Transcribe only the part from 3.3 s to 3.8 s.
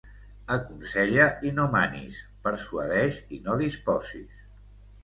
i no